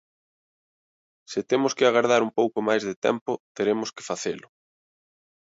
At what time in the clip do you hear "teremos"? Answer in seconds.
3.57-3.89